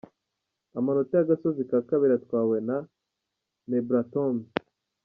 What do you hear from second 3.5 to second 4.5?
Mebrahtom.